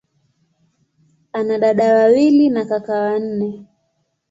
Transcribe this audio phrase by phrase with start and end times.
[1.33, 3.65] Ana dada wawili na kaka wanne.